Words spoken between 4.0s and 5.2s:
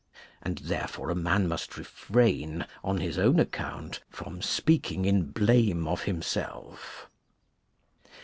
from speaking